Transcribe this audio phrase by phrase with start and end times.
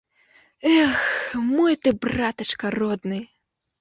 [0.77, 0.95] Эх,
[1.51, 3.19] мой ты братачка родны!